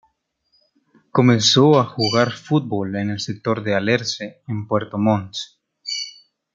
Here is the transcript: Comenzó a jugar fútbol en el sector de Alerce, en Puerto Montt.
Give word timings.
Comenzó 1.11 1.79
a 1.79 1.85
jugar 1.85 2.31
fútbol 2.31 2.95
en 2.95 3.11
el 3.11 3.19
sector 3.19 3.61
de 3.61 3.75
Alerce, 3.75 4.41
en 4.47 4.67
Puerto 4.67 4.97
Montt. 4.97 5.35